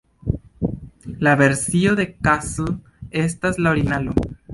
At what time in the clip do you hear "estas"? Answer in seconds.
3.25-3.61